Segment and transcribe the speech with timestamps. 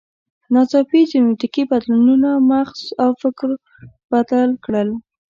[0.53, 3.49] ناڅاپي جینټیکي بدلونونو مغز او فکر
[4.11, 4.89] بدل کړل.